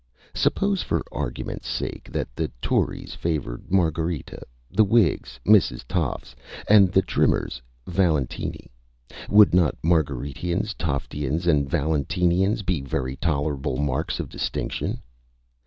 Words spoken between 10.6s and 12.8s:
Toftians, and Valentinians